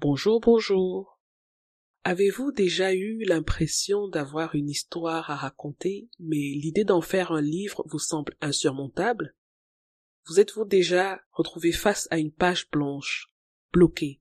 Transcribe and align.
Bonjour, 0.00 0.40
bonjour. 0.40 1.18
Avez-vous 2.02 2.52
déjà 2.52 2.92
eu 2.92 3.24
l'impression 3.24 4.08
d'avoir 4.08 4.54
une 4.54 4.68
histoire 4.68 5.30
à 5.30 5.36
raconter, 5.36 6.10
mais 6.18 6.36
l'idée 6.36 6.84
d'en 6.84 7.00
faire 7.00 7.32
un 7.32 7.40
livre 7.40 7.82
vous 7.86 8.00
semble 8.00 8.36
insurmontable? 8.42 9.34
Vous 10.26 10.40
êtes-vous 10.40 10.66
déjà 10.66 11.22
retrouvé 11.30 11.72
face 11.72 12.06
à 12.10 12.18
une 12.18 12.32
page 12.32 12.68
blanche, 12.70 13.32
bloquée, 13.72 14.20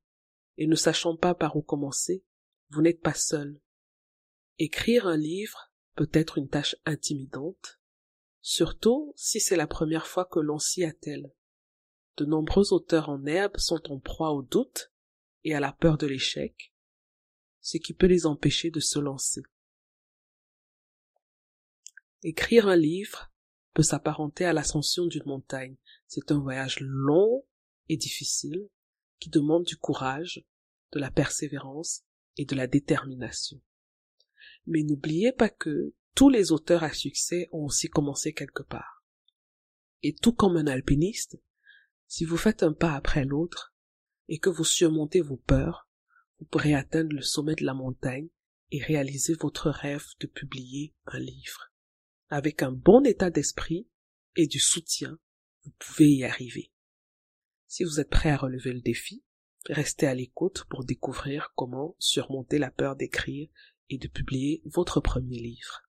et 0.57 0.67
ne 0.67 0.75
sachant 0.75 1.17
pas 1.17 1.33
par 1.33 1.57
où 1.57 1.61
commencer? 1.61 2.23
Vous 2.69 2.81
n'êtes 2.81 3.01
pas 3.01 3.15
seul. 3.15 3.59
Écrire 4.59 5.07
un 5.07 5.17
livre 5.17 5.73
peut 5.95 6.09
être 6.13 6.37
une 6.37 6.47
tâche 6.47 6.77
intimidante, 6.85 7.81
surtout 8.41 9.11
si 9.17 9.41
c'est 9.41 9.57
la 9.57 9.67
première 9.67 10.07
fois 10.07 10.25
que 10.25 10.39
l'on 10.39 10.59
s'y 10.59 10.85
attelle. 10.85 11.33
De 12.15 12.25
nombreux 12.25 12.71
auteurs 12.71 13.09
en 13.09 13.25
herbe 13.25 13.57
sont 13.57 13.91
en 13.91 13.99
proie 13.99 14.31
au 14.31 14.43
doute 14.43 14.92
et 15.43 15.53
à 15.53 15.59
la 15.59 15.73
peur 15.73 15.97
de 15.97 16.07
l'échec, 16.07 16.73
ce 17.61 17.77
qui 17.77 17.93
peut 17.93 18.07
les 18.07 18.25
empêcher 18.25 18.71
de 18.71 18.79
se 18.79 18.99
lancer. 18.99 19.41
Écrire 22.23 22.67
un 22.67 22.75
livre 22.75 23.33
peut 23.73 23.83
s'apparenter 23.83 24.45
à 24.45 24.53
l'ascension 24.53 25.07
d'une 25.07 25.25
montagne. 25.25 25.75
C'est 26.07 26.31
un 26.31 26.39
voyage 26.39 26.77
long 26.79 27.45
et 27.89 27.97
difficile 27.97 28.69
qui 29.19 29.29
demande 29.29 29.65
du 29.65 29.77
courage, 29.77 30.45
de 30.91 30.99
la 30.99 31.11
persévérance 31.11 32.03
et 32.37 32.45
de 32.45 32.55
la 32.55 32.67
détermination. 32.67 33.61
Mais 34.65 34.83
n'oubliez 34.83 35.31
pas 35.31 35.49
que 35.49 35.93
tous 36.15 36.29
les 36.29 36.51
auteurs 36.51 36.83
à 36.83 36.93
succès 36.93 37.49
ont 37.51 37.65
aussi 37.65 37.89
commencé 37.89 38.33
quelque 38.33 38.63
part. 38.63 39.03
Et 40.01 40.13
tout 40.13 40.33
comme 40.33 40.57
un 40.57 40.67
alpiniste, 40.67 41.37
si 42.07 42.25
vous 42.25 42.37
faites 42.37 42.63
un 42.63 42.73
pas 42.73 42.93
après 42.93 43.25
l'autre, 43.25 43.72
et 44.27 44.39
que 44.39 44.49
vous 44.49 44.63
surmontez 44.63 45.21
vos 45.21 45.37
peurs, 45.37 45.87
vous 46.39 46.45
pourrez 46.45 46.73
atteindre 46.73 47.15
le 47.15 47.21
sommet 47.21 47.55
de 47.55 47.65
la 47.65 47.73
montagne 47.73 48.29
et 48.71 48.81
réaliser 48.81 49.35
votre 49.35 49.69
rêve 49.69 50.05
de 50.19 50.27
publier 50.27 50.93
un 51.05 51.19
livre. 51.19 51.71
Avec 52.29 52.63
un 52.63 52.71
bon 52.71 53.05
état 53.05 53.29
d'esprit 53.29 53.87
et 54.35 54.47
du 54.47 54.59
soutien, 54.59 55.19
vous 55.63 55.71
pouvez 55.77 56.09
y 56.09 56.23
arriver. 56.23 56.71
Si 57.67 57.83
vous 57.83 57.99
êtes 57.99 58.09
prêt 58.09 58.31
à 58.31 58.37
relever 58.37 58.73
le 58.73 58.81
défi, 58.81 59.23
restez 59.69 60.07
à 60.07 60.13
l'écoute 60.13 60.65
pour 60.69 60.83
découvrir 60.83 61.53
comment 61.55 61.95
surmonter 61.99 62.57
la 62.57 62.71
peur 62.71 62.95
d'écrire 62.95 63.49
et 63.89 63.97
de 63.97 64.07
publier 64.07 64.61
votre 64.65 65.01
premier 65.01 65.39
livre. 65.39 65.83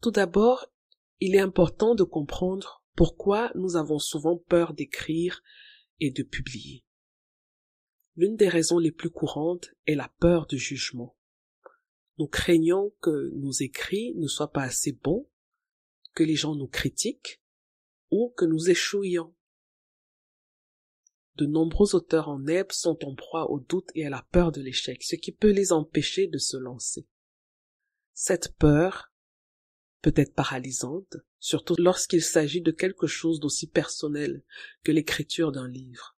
Tout 0.00 0.10
d'abord, 0.10 0.66
il 1.20 1.34
est 1.34 1.40
important 1.40 1.94
de 1.94 2.04
comprendre 2.04 2.84
pourquoi 2.94 3.50
nous 3.54 3.76
avons 3.76 3.98
souvent 3.98 4.36
peur 4.36 4.74
d'écrire 4.74 5.42
et 6.00 6.10
de 6.10 6.22
publier. 6.22 6.84
L'une 8.16 8.36
des 8.36 8.48
raisons 8.48 8.78
les 8.78 8.92
plus 8.92 9.10
courantes 9.10 9.70
est 9.86 9.96
la 9.96 10.12
peur 10.20 10.46
du 10.46 10.58
jugement. 10.58 11.16
Nous 12.18 12.28
craignons 12.28 12.92
que 13.00 13.30
nos 13.34 13.50
écrits 13.50 14.14
ne 14.16 14.28
soient 14.28 14.52
pas 14.52 14.62
assez 14.62 14.92
bons, 14.92 15.28
que 16.14 16.22
les 16.22 16.36
gens 16.36 16.54
nous 16.54 16.68
critiquent 16.68 17.42
ou 18.10 18.32
que 18.36 18.44
nous 18.44 18.70
échouions. 18.70 19.34
De 21.34 21.46
nombreux 21.46 21.96
auteurs 21.96 22.28
en 22.28 22.46
herbe 22.46 22.70
sont 22.70 23.04
en 23.04 23.16
proie 23.16 23.50
au 23.50 23.58
doute 23.58 23.90
et 23.96 24.06
à 24.06 24.10
la 24.10 24.24
peur 24.30 24.52
de 24.52 24.60
l'échec, 24.60 25.02
ce 25.02 25.16
qui 25.16 25.32
peut 25.32 25.50
les 25.50 25.72
empêcher 25.72 26.28
de 26.28 26.38
se 26.38 26.56
lancer. 26.56 27.08
Cette 28.12 28.56
peur 28.56 29.12
peut 30.04 30.12
être 30.16 30.34
paralysante, 30.34 31.16
surtout 31.38 31.76
lorsqu'il 31.78 32.22
s'agit 32.22 32.60
de 32.60 32.72
quelque 32.72 33.06
chose 33.06 33.40
d'aussi 33.40 33.66
personnel 33.66 34.42
que 34.82 34.92
l'écriture 34.92 35.50
d'un 35.50 35.66
livre. 35.66 36.18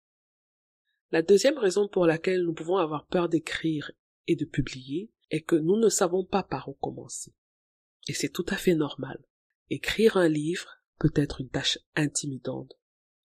La 1.11 1.21
deuxième 1.21 1.59
raison 1.59 1.87
pour 1.87 2.07
laquelle 2.07 2.45
nous 2.45 2.55
pouvons 2.55 2.79
avoir 2.79 3.07
peur 3.07 3.29
d'écrire 3.29 3.93
et 4.27 4.37
de 4.37 4.47
publier 4.47 5.13
est 5.31 5.43
que 5.43 5.57
nous 5.57 5.77
ne 5.77 5.91
savons 5.91 6.25
pas 6.25 6.43
par 6.43 6.71
où 6.71 6.73
commencer. 6.73 7.35
Et 8.09 8.15
c'est 8.15 8.31
tout 8.31 8.47
à 8.49 8.57
fait 8.57 8.75
normal. 8.75 9.23
Écrire 9.69 10.17
un 10.17 10.29
livre 10.29 10.79
peut 10.99 11.13
être 11.15 11.43
une 11.43 11.51
tâche 11.51 11.79
intimidante, 11.95 12.79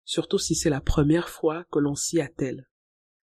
surtout 0.04 0.38
si 0.38 0.54
c'est 0.54 0.70
la 0.70 0.80
première 0.80 1.28
fois 1.28 1.64
que 1.72 1.80
l'on 1.80 1.96
s'y 1.96 2.20
attelle. 2.20 2.70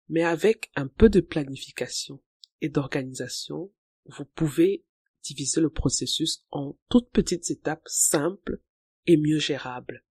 Mais 0.07 0.23
avec 0.23 0.69
un 0.75 0.85
peu 0.85 1.09
de 1.09 1.21
planification 1.21 2.21
et 2.61 2.69
d'organisation, 2.69 3.71
vous 4.05 4.25
pouvez 4.25 4.85
diviser 5.27 5.61
le 5.61 5.69
processus 5.69 6.45
en 6.51 6.77
toutes 6.89 7.09
petites 7.11 7.49
étapes 7.51 7.87
simples 7.87 8.61
et 9.05 9.17
mieux 9.17 9.39
gérables. 9.39 10.03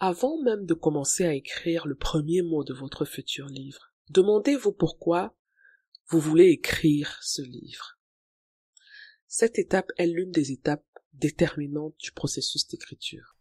Avant 0.00 0.40
même 0.42 0.64
de 0.64 0.74
commencer 0.74 1.24
à 1.24 1.34
écrire 1.34 1.86
le 1.86 1.96
premier 1.96 2.42
mot 2.42 2.62
de 2.62 2.72
votre 2.72 3.04
futur 3.04 3.46
livre, 3.46 3.92
demandez-vous 4.10 4.72
pourquoi 4.72 5.36
vous 6.06 6.20
voulez 6.20 6.50
écrire 6.50 7.18
ce 7.20 7.42
livre. 7.42 7.98
Cette 9.26 9.58
étape 9.58 9.90
est 9.96 10.06
l'une 10.06 10.30
des 10.30 10.52
étapes 10.52 10.86
déterminantes 11.14 11.96
du 11.98 12.12
processus 12.12 12.66
d'écriture. 12.68 13.37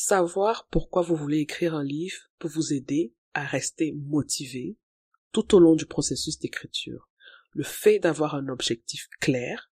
Savoir 0.00 0.68
pourquoi 0.68 1.02
vous 1.02 1.16
voulez 1.16 1.38
écrire 1.38 1.74
un 1.74 1.82
livre 1.82 2.30
peut 2.38 2.46
vous 2.46 2.72
aider 2.72 3.16
à 3.34 3.44
rester 3.44 3.92
motivé 3.96 4.78
tout 5.32 5.56
au 5.56 5.58
long 5.58 5.74
du 5.74 5.86
processus 5.86 6.38
d'écriture. 6.38 7.10
Le 7.50 7.64
fait 7.64 7.98
d'avoir 7.98 8.36
un 8.36 8.46
objectif 8.46 9.08
clair 9.18 9.72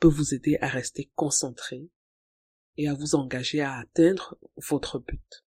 peut 0.00 0.08
vous 0.08 0.32
aider 0.32 0.56
à 0.62 0.68
rester 0.68 1.12
concentré 1.16 1.90
et 2.78 2.88
à 2.88 2.94
vous 2.94 3.14
engager 3.14 3.60
à 3.60 3.74
atteindre 3.74 4.38
votre 4.56 4.98
but. 4.98 5.44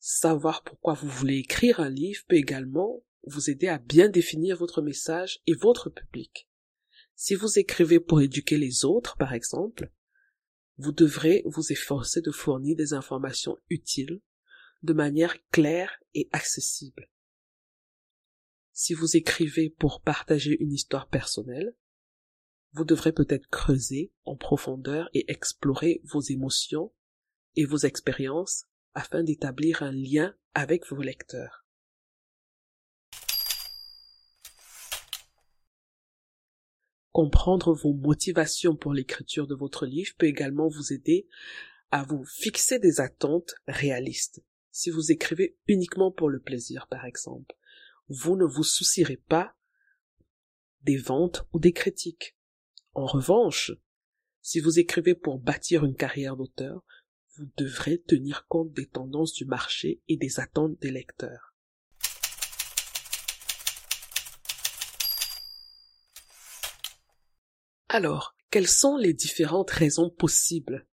Savoir 0.00 0.62
pourquoi 0.64 0.92
vous 0.92 1.08
voulez 1.08 1.38
écrire 1.38 1.80
un 1.80 1.88
livre 1.88 2.24
peut 2.28 2.36
également 2.36 3.02
vous 3.26 3.48
aider 3.48 3.68
à 3.68 3.78
bien 3.78 4.10
définir 4.10 4.58
votre 4.58 4.82
message 4.82 5.40
et 5.46 5.54
votre 5.54 5.88
public. 5.88 6.46
Si 7.14 7.34
vous 7.34 7.58
écrivez 7.58 8.00
pour 8.00 8.20
éduquer 8.20 8.58
les 8.58 8.84
autres, 8.84 9.16
par 9.16 9.32
exemple, 9.32 9.90
vous 10.76 10.92
devrez 10.92 11.42
vous 11.46 11.72
efforcer 11.72 12.20
de 12.20 12.30
fournir 12.30 12.76
des 12.76 12.92
informations 12.92 13.56
utiles 13.70 14.20
de 14.82 14.92
manière 14.92 15.36
claire 15.50 15.98
et 16.14 16.28
accessible. 16.32 17.08
Si 18.72 18.92
vous 18.92 19.16
écrivez 19.16 19.70
pour 19.70 20.02
partager 20.02 20.56
une 20.60 20.72
histoire 20.72 21.08
personnelle, 21.08 21.76
vous 22.72 22.84
devrez 22.84 23.12
peut-être 23.12 23.48
creuser 23.48 24.12
en 24.24 24.36
profondeur 24.36 25.08
et 25.14 25.30
explorer 25.30 26.00
vos 26.04 26.20
émotions 26.20 26.92
et 27.54 27.64
vos 27.64 27.78
expériences 27.78 28.66
afin 28.94 29.22
d'établir 29.22 29.82
un 29.82 29.92
lien 29.92 30.34
avec 30.54 30.86
vos 30.88 31.00
lecteurs. 31.00 31.63
Comprendre 37.14 37.72
vos 37.72 37.92
motivations 37.92 38.74
pour 38.74 38.92
l'écriture 38.92 39.46
de 39.46 39.54
votre 39.54 39.86
livre 39.86 40.12
peut 40.18 40.26
également 40.26 40.66
vous 40.66 40.92
aider 40.92 41.28
à 41.92 42.02
vous 42.02 42.24
fixer 42.24 42.80
des 42.80 43.00
attentes 43.00 43.54
réalistes. 43.68 44.42
Si 44.72 44.90
vous 44.90 45.12
écrivez 45.12 45.56
uniquement 45.68 46.10
pour 46.10 46.28
le 46.28 46.40
plaisir, 46.40 46.88
par 46.88 47.04
exemple, 47.04 47.54
vous 48.08 48.34
ne 48.34 48.44
vous 48.44 48.64
soucierez 48.64 49.16
pas 49.16 49.54
des 50.82 50.96
ventes 50.96 51.46
ou 51.52 51.60
des 51.60 51.70
critiques. 51.70 52.36
En 52.94 53.06
revanche, 53.06 53.70
si 54.42 54.58
vous 54.58 54.80
écrivez 54.80 55.14
pour 55.14 55.38
bâtir 55.38 55.84
une 55.84 55.94
carrière 55.94 56.36
d'auteur, 56.36 56.84
vous 57.36 57.46
devrez 57.56 58.00
tenir 58.00 58.44
compte 58.48 58.72
des 58.72 58.88
tendances 58.88 59.34
du 59.34 59.44
marché 59.44 60.02
et 60.08 60.16
des 60.16 60.40
attentes 60.40 60.80
des 60.80 60.90
lecteurs. 60.90 61.53
Alors, 67.94 68.34
quelles 68.50 68.66
sont 68.66 68.96
les 68.96 69.14
différentes 69.14 69.70
raisons 69.70 70.10
possibles 70.10 70.88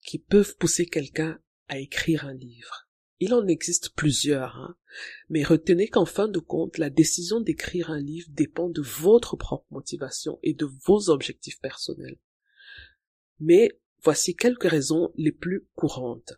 qui 0.00 0.18
peuvent 0.18 0.56
pousser 0.56 0.86
quelqu'un 0.86 1.38
à 1.68 1.78
écrire 1.78 2.24
un 2.24 2.32
livre? 2.32 2.88
Il 3.20 3.34
en 3.34 3.46
existe 3.46 3.90
plusieurs, 3.90 4.56
hein, 4.56 4.78
mais 5.28 5.44
retenez 5.44 5.88
qu'en 5.88 6.06
fin 6.06 6.26
de 6.26 6.38
compte, 6.38 6.78
la 6.78 6.88
décision 6.88 7.40
d'écrire 7.40 7.90
un 7.90 8.00
livre 8.00 8.30
dépend 8.30 8.70
de 8.70 8.80
votre 8.80 9.36
propre 9.36 9.66
motivation 9.70 10.38
et 10.42 10.54
de 10.54 10.66
vos 10.86 11.10
objectifs 11.10 11.60
personnels. 11.60 12.16
Mais 13.38 13.78
voici 14.02 14.34
quelques 14.34 14.70
raisons 14.70 15.12
les 15.16 15.32
plus 15.32 15.68
courantes. 15.74 16.32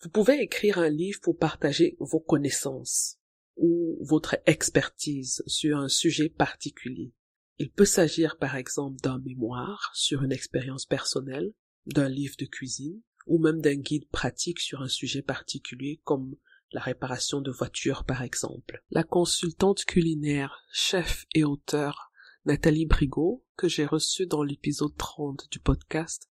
Vous 0.00 0.08
pouvez 0.08 0.40
écrire 0.40 0.78
un 0.78 0.88
livre 0.88 1.20
pour 1.20 1.36
partager 1.36 1.98
vos 2.00 2.20
connaissances 2.20 3.19
ou 3.56 3.98
votre 4.02 4.36
expertise 4.46 5.42
sur 5.46 5.78
un 5.78 5.88
sujet 5.88 6.28
particulier. 6.28 7.12
Il 7.58 7.70
peut 7.70 7.84
s'agir 7.84 8.38
par 8.38 8.56
exemple 8.56 9.00
d'un 9.02 9.18
mémoire 9.18 9.90
sur 9.94 10.22
une 10.22 10.32
expérience 10.32 10.86
personnelle, 10.86 11.52
d'un 11.86 12.08
livre 12.08 12.36
de 12.38 12.46
cuisine, 12.46 13.02
ou 13.26 13.38
même 13.38 13.60
d'un 13.60 13.76
guide 13.76 14.08
pratique 14.08 14.60
sur 14.60 14.80
un 14.80 14.88
sujet 14.88 15.22
particulier 15.22 16.00
comme 16.04 16.36
la 16.72 16.80
réparation 16.80 17.40
de 17.40 17.50
voitures 17.50 18.04
par 18.04 18.22
exemple. 18.22 18.82
La 18.90 19.02
consultante 19.02 19.84
culinaire, 19.84 20.64
chef 20.72 21.26
et 21.34 21.44
auteur 21.44 22.10
Nathalie 22.46 22.86
Brigaud, 22.86 23.44
que 23.56 23.68
j'ai 23.68 23.84
reçue 23.84 24.26
dans 24.26 24.42
l'épisode 24.42 24.96
30 24.96 25.48
du 25.50 25.58
podcast, 25.58 26.30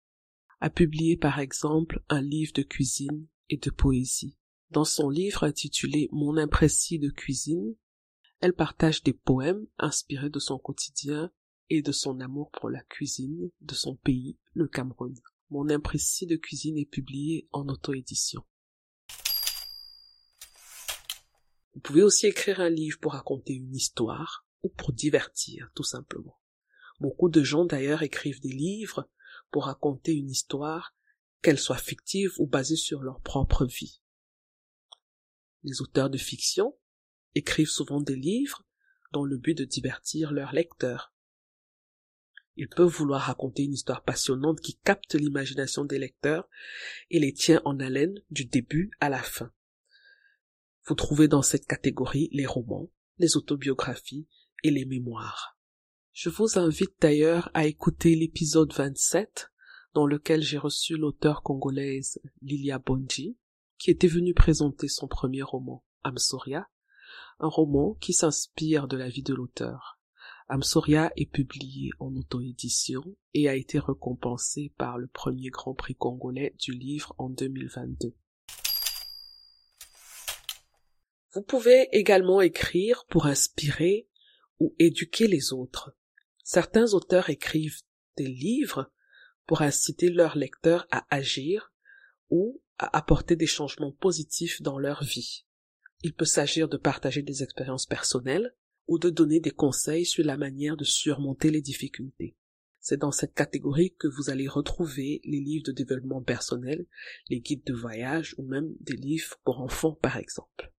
a 0.61 0.69
publié 0.69 1.17
par 1.17 1.39
exemple 1.39 2.01
un 2.09 2.21
livre 2.21 2.53
de 2.53 2.63
cuisine 2.63 3.27
et 3.49 3.57
de 3.57 3.69
poésie. 3.69 4.37
Dans 4.69 4.83
son 4.83 5.09
livre 5.09 5.45
intitulé 5.45 6.09
Mon 6.11 6.35
imprécis 6.35 6.99
de 6.99 7.09
cuisine, 7.09 7.75
elle 8.41 8.53
partage 8.53 9.01
des 9.01 9.13
poèmes 9.13 9.65
inspirés 9.77 10.29
de 10.29 10.39
son 10.39 10.59
quotidien 10.59 11.31
et 11.69 11.81
de 11.81 11.93
son 11.93 12.19
amour 12.19 12.51
pour 12.51 12.69
la 12.69 12.83
cuisine 12.83 13.49
de 13.61 13.73
son 13.73 13.95
pays, 13.95 14.37
le 14.53 14.67
Cameroun. 14.67 15.15
Mon 15.49 15.69
imprécis 15.69 16.25
de 16.25 16.35
cuisine 16.35 16.77
est 16.77 16.85
publié 16.85 17.47
en 17.53 17.69
auto-édition. 17.69 18.43
Vous 21.73 21.79
pouvez 21.79 22.03
aussi 22.03 22.27
écrire 22.27 22.59
un 22.59 22.69
livre 22.69 22.99
pour 22.99 23.13
raconter 23.13 23.53
une 23.53 23.73
histoire 23.73 24.45
ou 24.63 24.69
pour 24.69 24.91
divertir, 24.91 25.71
tout 25.75 25.83
simplement. 25.83 26.41
Beaucoup 26.99 27.29
de 27.29 27.41
gens 27.41 27.63
d'ailleurs 27.63 28.03
écrivent 28.03 28.41
des 28.41 28.51
livres 28.51 29.09
pour 29.49 29.65
raconter 29.65 30.13
une 30.13 30.29
histoire, 30.29 30.93
qu'elle 31.41 31.59
soit 31.59 31.77
fictive 31.77 32.33
ou 32.37 32.47
basée 32.47 32.75
sur 32.75 33.01
leur 33.01 33.21
propre 33.21 33.65
vie. 33.65 34.01
Les 35.67 35.81
auteurs 35.81 36.09
de 36.09 36.17
fiction 36.17 36.77
écrivent 37.35 37.67
souvent 37.67 37.99
des 37.99 38.15
livres 38.15 38.65
dans 39.11 39.25
le 39.25 39.37
but 39.37 39.53
de 39.53 39.65
divertir 39.65 40.31
leurs 40.31 40.53
lecteurs. 40.53 41.13
Ils 42.55 42.69
peuvent 42.69 42.87
vouloir 42.87 43.23
raconter 43.23 43.63
une 43.63 43.73
histoire 43.73 44.01
passionnante 44.05 44.61
qui 44.61 44.77
capte 44.77 45.15
l'imagination 45.15 45.83
des 45.83 45.99
lecteurs 45.99 46.47
et 47.09 47.19
les 47.19 47.33
tient 47.33 47.61
en 47.65 47.81
haleine 47.81 48.15
du 48.29 48.45
début 48.45 48.91
à 49.01 49.09
la 49.09 49.21
fin. 49.21 49.51
Vous 50.85 50.95
trouvez 50.95 51.27
dans 51.27 51.41
cette 51.41 51.67
catégorie 51.67 52.29
les 52.31 52.45
romans, 52.45 52.89
les 53.17 53.35
autobiographies 53.35 54.25
et 54.63 54.71
les 54.71 54.85
mémoires. 54.85 55.59
Je 56.13 56.29
vous 56.29 56.57
invite 56.57 56.95
d'ailleurs 57.01 57.51
à 57.53 57.65
écouter 57.65 58.15
l'épisode 58.15 58.71
27 58.71 59.51
dans 59.93 60.07
lequel 60.07 60.41
j'ai 60.41 60.57
reçu 60.57 60.95
l'auteur 60.95 61.43
congolaise 61.43 62.21
Lilia 62.41 62.79
Bonji 62.79 63.37
qui 63.77 63.91
était 63.91 64.07
venue 64.07 64.33
présenter 64.33 64.87
son 64.87 65.07
premier 65.07 65.43
roman, 65.43 65.83
Amsoria, 66.03 66.67
un 67.39 67.47
roman 67.47 67.95
qui 67.95 68.13
s'inspire 68.13 68.87
de 68.87 68.97
la 68.97 69.09
vie 69.09 69.23
de 69.23 69.33
l'auteur. 69.33 69.99
Amsoria 70.49 71.11
est 71.17 71.29
publié 71.29 71.91
en 71.99 72.15
auto-édition 72.15 73.03
et 73.33 73.49
a 73.49 73.55
été 73.55 73.79
récompensé 73.79 74.73
par 74.77 74.97
le 74.97 75.07
premier 75.07 75.49
Grand 75.49 75.73
Prix 75.73 75.95
congolais 75.95 76.55
du 76.57 76.71
livre 76.71 77.13
en 77.17 77.29
2022. 77.29 78.15
Vous 81.33 81.41
pouvez 81.43 81.89
également 81.91 82.41
écrire 82.41 83.05
pour 83.09 83.25
inspirer 83.25 84.07
ou 84.59 84.73
éduquer 84.79 85.27
les 85.27 85.53
autres. 85.53 85.95
Certains 86.43 86.93
auteurs 86.93 87.29
écrivent 87.29 87.81
des 88.15 88.27
livres 88.27 88.89
pour 89.45 89.61
inciter 89.61 90.09
leurs 90.09 90.37
lecteurs 90.37 90.87
à 90.91 91.05
agir 91.13 91.71
ou 92.29 92.61
à 92.79 92.95
apporter 92.97 93.35
des 93.35 93.47
changements 93.47 93.91
positifs 93.91 94.61
dans 94.61 94.77
leur 94.79 95.03
vie. 95.03 95.45
Il 96.03 96.13
peut 96.13 96.25
s'agir 96.25 96.69
de 96.69 96.77
partager 96.77 97.21
des 97.21 97.43
expériences 97.43 97.85
personnelles 97.85 98.55
ou 98.87 98.99
de 98.99 99.09
donner 99.09 99.39
des 99.39 99.51
conseils 99.51 100.05
sur 100.05 100.25
la 100.25 100.37
manière 100.37 100.77
de 100.77 100.83
surmonter 100.83 101.51
les 101.51 101.61
difficultés. 101.61 102.35
C'est 102.79 102.97
dans 102.97 103.11
cette 103.11 103.33
catégorie 103.33 103.95
que 103.99 104.07
vous 104.07 104.29
allez 104.29 104.47
retrouver 104.47 105.19
les 105.25 105.39
livres 105.39 105.65
de 105.65 105.71
développement 105.71 106.21
personnel, 106.21 106.85
les 107.29 107.41
guides 107.41 107.65
de 107.65 107.73
voyage 107.73 108.35
ou 108.37 108.43
même 108.43 108.73
des 108.79 108.95
livres 108.95 109.35
pour 109.43 109.59
enfants 109.59 109.97
par 110.01 110.15
exemple. 110.15 110.73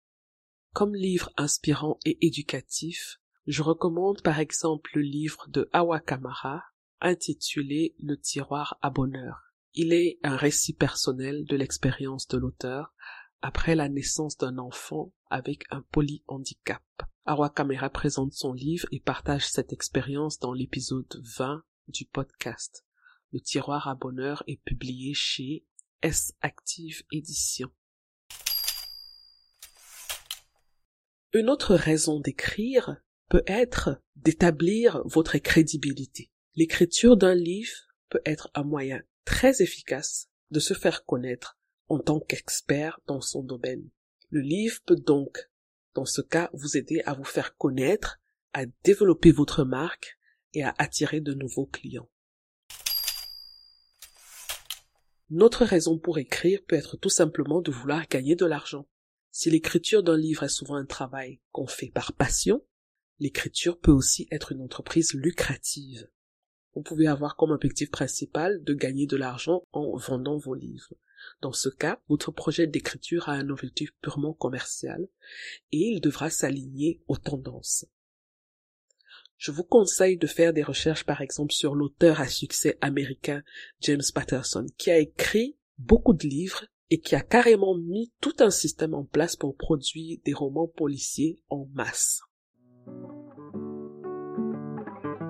Comme 0.72 0.94
livre 0.94 1.30
inspirant 1.36 1.98
et 2.04 2.24
éducatif, 2.26 3.20
je 3.46 3.62
recommande 3.62 4.22
par 4.22 4.38
exemple 4.38 4.90
le 4.94 5.02
livre 5.02 5.48
de 5.48 5.68
Awa 5.72 6.00
Kamara 6.00 6.62
intitulé 7.00 7.94
Le 7.98 8.18
tiroir 8.18 8.78
à 8.82 8.90
bonheur. 8.90 9.47
Il 9.74 9.92
est 9.92 10.18
un 10.22 10.36
récit 10.36 10.72
personnel 10.72 11.44
de 11.44 11.56
l'expérience 11.56 12.26
de 12.28 12.38
l'auteur 12.38 12.94
après 13.42 13.74
la 13.74 13.88
naissance 13.88 14.36
d'un 14.36 14.58
enfant 14.58 15.12
avec 15.30 15.64
un 15.70 15.82
polyhandicap. 15.92 16.82
Arwa 17.24 17.50
Kamera 17.50 17.90
présente 17.90 18.32
son 18.32 18.52
livre 18.52 18.88
et 18.90 19.00
partage 19.00 19.46
cette 19.46 19.72
expérience 19.72 20.38
dans 20.38 20.52
l'épisode 20.52 21.22
20 21.36 21.62
du 21.88 22.06
podcast. 22.06 22.86
Le 23.32 23.40
tiroir 23.40 23.88
à 23.88 23.94
bonheur 23.94 24.42
est 24.46 24.62
publié 24.64 25.12
chez 25.12 25.66
S 26.00 26.32
Active 26.40 27.02
Édition. 27.12 27.70
Une 31.34 31.50
autre 31.50 31.74
raison 31.74 32.20
d'écrire 32.20 32.96
peut 33.28 33.44
être 33.46 34.00
d'établir 34.16 35.02
votre 35.04 35.36
crédibilité. 35.36 36.30
L'écriture 36.54 37.18
d'un 37.18 37.34
livre 37.34 37.76
peut 38.08 38.22
être 38.24 38.50
un 38.54 38.64
moyen 38.64 39.02
très 39.28 39.60
efficace 39.60 40.30
de 40.50 40.58
se 40.58 40.72
faire 40.72 41.04
connaître 41.04 41.58
en 41.88 41.98
tant 41.98 42.18
qu'expert 42.18 42.98
dans 43.06 43.20
son 43.20 43.42
domaine. 43.42 43.86
Le 44.30 44.40
livre 44.40 44.80
peut 44.86 44.96
donc, 44.96 45.50
dans 45.92 46.06
ce 46.06 46.22
cas, 46.22 46.48
vous 46.54 46.78
aider 46.78 47.02
à 47.04 47.12
vous 47.12 47.24
faire 47.24 47.54
connaître, 47.58 48.20
à 48.54 48.64
développer 48.84 49.30
votre 49.30 49.64
marque 49.64 50.18
et 50.54 50.64
à 50.64 50.74
attirer 50.78 51.20
de 51.20 51.34
nouveaux 51.34 51.66
clients. 51.66 52.08
Notre 55.28 55.66
raison 55.66 55.98
pour 55.98 56.16
écrire 56.16 56.60
peut 56.66 56.76
être 56.76 56.96
tout 56.96 57.10
simplement 57.10 57.60
de 57.60 57.70
vouloir 57.70 58.08
gagner 58.08 58.34
de 58.34 58.46
l'argent. 58.46 58.88
Si 59.30 59.50
l'écriture 59.50 60.02
d'un 60.02 60.16
livre 60.16 60.44
est 60.44 60.48
souvent 60.48 60.76
un 60.76 60.86
travail 60.86 61.38
qu'on 61.52 61.66
fait 61.66 61.90
par 61.90 62.14
passion, 62.14 62.64
l'écriture 63.18 63.78
peut 63.78 63.92
aussi 63.92 64.26
être 64.30 64.52
une 64.52 64.62
entreprise 64.62 65.12
lucrative 65.12 66.08
vous 66.74 66.82
pouvez 66.82 67.06
avoir 67.06 67.36
comme 67.36 67.50
objectif 67.50 67.90
principal 67.90 68.62
de 68.62 68.74
gagner 68.74 69.06
de 69.06 69.16
l'argent 69.16 69.62
en 69.72 69.96
vendant 69.96 70.36
vos 70.36 70.54
livres. 70.54 70.94
Dans 71.40 71.52
ce 71.52 71.68
cas, 71.68 72.00
votre 72.08 72.30
projet 72.30 72.66
d'écriture 72.66 73.28
a 73.28 73.32
un 73.32 73.48
objectif 73.48 73.90
purement 74.00 74.32
commercial 74.32 75.08
et 75.72 75.78
il 75.78 76.00
devra 76.00 76.30
s'aligner 76.30 77.00
aux 77.08 77.16
tendances. 77.16 77.86
Je 79.36 79.52
vous 79.52 79.64
conseille 79.64 80.16
de 80.16 80.26
faire 80.26 80.52
des 80.52 80.64
recherches 80.64 81.04
par 81.04 81.20
exemple 81.20 81.52
sur 81.52 81.74
l'auteur 81.74 82.20
à 82.20 82.26
succès 82.26 82.76
américain 82.80 83.42
James 83.80 84.02
Patterson 84.12 84.66
qui 84.76 84.90
a 84.90 84.98
écrit 84.98 85.56
beaucoup 85.78 86.12
de 86.12 86.26
livres 86.26 86.64
et 86.90 87.00
qui 87.00 87.14
a 87.14 87.20
carrément 87.20 87.76
mis 87.76 88.12
tout 88.20 88.34
un 88.40 88.50
système 88.50 88.94
en 88.94 89.04
place 89.04 89.36
pour 89.36 89.56
produire 89.56 90.18
des 90.24 90.32
romans 90.32 90.68
policiers 90.68 91.40
en 91.50 91.68
masse. 91.72 92.22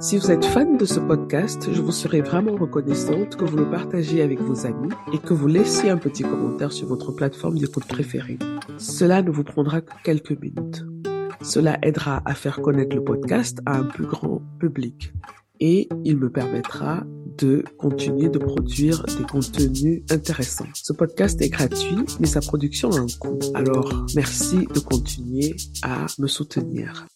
Si 0.00 0.16
vous 0.16 0.30
êtes 0.30 0.44
fan 0.44 0.76
de 0.76 0.84
ce 0.84 1.00
podcast, 1.00 1.72
je 1.72 1.82
vous 1.82 1.90
serais 1.90 2.20
vraiment 2.20 2.54
reconnaissante 2.54 3.34
que 3.34 3.44
vous 3.44 3.56
le 3.56 3.68
partagiez 3.68 4.22
avec 4.22 4.40
vos 4.40 4.64
amis 4.64 4.92
et 5.12 5.18
que 5.18 5.34
vous 5.34 5.48
laissiez 5.48 5.90
un 5.90 5.96
petit 5.96 6.22
commentaire 6.22 6.70
sur 6.70 6.86
votre 6.86 7.10
plateforme 7.10 7.58
d'écoute 7.58 7.84
préférée. 7.84 8.38
Cela 8.76 9.22
ne 9.22 9.30
vous 9.30 9.42
prendra 9.42 9.80
que 9.80 9.92
quelques 10.04 10.40
minutes. 10.40 10.84
Cela 11.42 11.78
aidera 11.82 12.22
à 12.26 12.34
faire 12.34 12.60
connaître 12.60 12.94
le 12.94 13.02
podcast 13.02 13.58
à 13.66 13.76
un 13.76 13.84
plus 13.84 14.06
grand 14.06 14.40
public 14.60 15.12
et 15.58 15.88
il 16.04 16.16
me 16.16 16.30
permettra 16.30 17.02
de 17.36 17.64
continuer 17.76 18.28
de 18.28 18.38
produire 18.38 19.02
des 19.18 19.24
contenus 19.24 20.04
intéressants. 20.10 20.66
Ce 20.74 20.92
podcast 20.92 21.42
est 21.42 21.48
gratuit, 21.48 22.04
mais 22.20 22.26
sa 22.28 22.40
production 22.40 22.90
a 22.92 23.00
un 23.00 23.06
coût. 23.18 23.40
Alors, 23.54 24.06
merci 24.14 24.58
de 24.72 24.78
continuer 24.78 25.56
à 25.82 26.06
me 26.20 26.28
soutenir. 26.28 27.06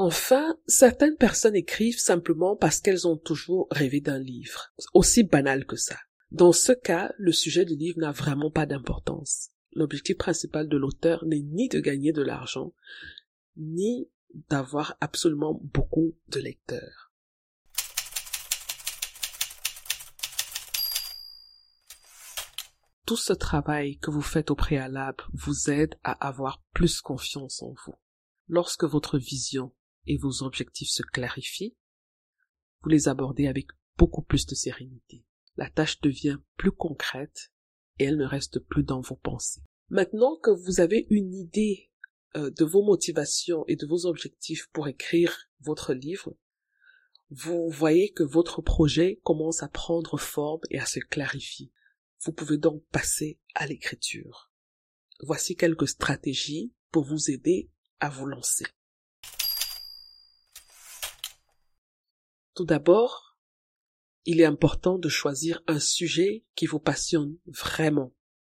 Enfin, 0.00 0.56
certaines 0.68 1.16
personnes 1.16 1.56
écrivent 1.56 1.98
simplement 1.98 2.54
parce 2.54 2.78
qu'elles 2.78 3.08
ont 3.08 3.16
toujours 3.16 3.66
rêvé 3.72 4.00
d'un 4.00 4.20
livre, 4.20 4.72
aussi 4.94 5.24
banal 5.24 5.66
que 5.66 5.74
ça. 5.74 5.96
Dans 6.30 6.52
ce 6.52 6.70
cas, 6.70 7.12
le 7.18 7.32
sujet 7.32 7.64
du 7.64 7.74
livre 7.74 7.98
n'a 7.98 8.12
vraiment 8.12 8.52
pas 8.52 8.64
d'importance. 8.64 9.48
L'objectif 9.72 10.16
principal 10.16 10.68
de 10.68 10.76
l'auteur 10.76 11.24
n'est 11.24 11.42
ni 11.42 11.68
de 11.68 11.80
gagner 11.80 12.12
de 12.12 12.22
l'argent, 12.22 12.74
ni 13.56 14.08
d'avoir 14.48 14.96
absolument 15.00 15.58
beaucoup 15.64 16.14
de 16.28 16.38
lecteurs. 16.38 17.12
Tout 23.04 23.16
ce 23.16 23.32
travail 23.32 23.98
que 23.98 24.12
vous 24.12 24.22
faites 24.22 24.52
au 24.52 24.54
préalable 24.54 25.24
vous 25.32 25.70
aide 25.70 25.96
à 26.04 26.12
avoir 26.24 26.62
plus 26.72 27.00
confiance 27.00 27.64
en 27.64 27.74
vous. 27.84 27.96
Lorsque 28.46 28.84
votre 28.84 29.18
vision 29.18 29.72
et 30.08 30.16
vos 30.16 30.42
objectifs 30.42 30.90
se 30.90 31.02
clarifient, 31.02 31.76
vous 32.82 32.88
les 32.88 33.08
abordez 33.08 33.46
avec 33.46 33.68
beaucoup 33.96 34.22
plus 34.22 34.46
de 34.46 34.54
sérénité. 34.54 35.24
La 35.56 35.70
tâche 35.70 36.00
devient 36.00 36.38
plus 36.56 36.72
concrète 36.72 37.52
et 37.98 38.04
elle 38.04 38.16
ne 38.16 38.24
reste 38.24 38.58
plus 38.60 38.84
dans 38.84 39.00
vos 39.00 39.16
pensées. 39.16 39.62
Maintenant 39.90 40.36
que 40.36 40.50
vous 40.50 40.80
avez 40.80 41.06
une 41.10 41.34
idée 41.34 41.90
euh, 42.36 42.50
de 42.50 42.64
vos 42.64 42.82
motivations 42.82 43.64
et 43.66 43.76
de 43.76 43.86
vos 43.86 44.06
objectifs 44.06 44.68
pour 44.72 44.88
écrire 44.88 45.48
votre 45.60 45.94
livre, 45.94 46.36
vous 47.30 47.68
voyez 47.68 48.10
que 48.12 48.22
votre 48.22 48.62
projet 48.62 49.20
commence 49.22 49.62
à 49.62 49.68
prendre 49.68 50.18
forme 50.18 50.60
et 50.70 50.78
à 50.78 50.86
se 50.86 51.00
clarifier. 51.00 51.72
Vous 52.20 52.32
pouvez 52.32 52.56
donc 52.56 52.82
passer 52.90 53.38
à 53.54 53.66
l'écriture. 53.66 54.50
Voici 55.20 55.56
quelques 55.56 55.88
stratégies 55.88 56.72
pour 56.90 57.04
vous 57.04 57.30
aider 57.30 57.70
à 58.00 58.08
vous 58.08 58.26
lancer. 58.26 58.64
Tout 62.58 62.64
d'abord, 62.64 63.38
il 64.24 64.40
est 64.40 64.44
important 64.44 64.98
de 64.98 65.08
choisir 65.08 65.62
un 65.68 65.78
sujet 65.78 66.44
qui 66.56 66.66
vous 66.66 66.80
passionne 66.80 67.38
vraiment. 67.46 68.12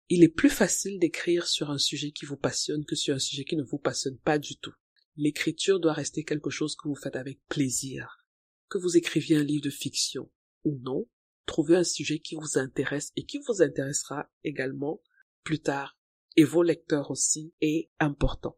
Il 0.10 0.24
est 0.24 0.36
plus 0.36 0.50
facile 0.50 0.98
d'écrire 0.98 1.46
sur 1.46 1.70
un 1.70 1.78
sujet 1.78 2.10
qui 2.10 2.26
vous 2.26 2.36
passionne 2.36 2.84
que 2.84 2.96
sur 2.96 3.14
un 3.14 3.20
sujet 3.20 3.44
qui 3.44 3.56
ne 3.56 3.64
vous 3.64 3.78
passionne 3.78 4.18
pas 4.18 4.40
du 4.40 4.58
tout. 4.58 4.74
L'écriture 5.18 5.80
doit 5.80 5.94
rester 5.94 6.24
quelque 6.24 6.50
chose 6.50 6.76
que 6.76 6.88
vous 6.88 6.96
faites 6.96 7.16
avec 7.16 7.42
plaisir. 7.48 8.26
Que 8.70 8.80
vous 8.80 8.98
écriviez 8.98 9.38
un 9.38 9.44
livre 9.44 9.66
de 9.66 9.70
fiction 9.70 10.32
ou 10.64 10.80
non, 10.80 11.08
trouvez 11.46 11.76
un 11.76 11.84
sujet 11.84 12.18
qui 12.18 12.34
vous 12.34 12.58
intéresse 12.58 13.12
et 13.16 13.24
qui 13.28 13.38
vous 13.48 13.62
intéressera 13.62 14.32
également 14.44 15.00
plus 15.44 15.60
tard. 15.60 15.96
Et 16.36 16.44
vos 16.44 16.64
lecteurs 16.64 17.12
aussi 17.12 17.54
est 17.62 17.92
important. 18.00 18.58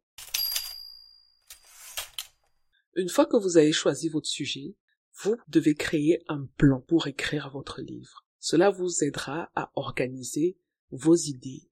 Une 2.95 3.09
fois 3.09 3.25
que 3.25 3.35
vous 3.35 3.57
avez 3.57 3.73
choisi 3.73 4.07
votre 4.07 4.29
sujet, 4.29 4.77
vous 5.23 5.37
devez 5.47 5.73
créer 5.73 6.21
un 6.27 6.45
plan 6.57 6.81
pour 6.81 7.07
écrire 7.07 7.49
votre 7.49 7.81
livre. 7.81 8.25
Cela 8.39 8.69
vous 8.69 9.03
aidera 9.03 9.51
à 9.55 9.71
organiser 9.75 10.57
vos 10.91 11.15
idées 11.15 11.69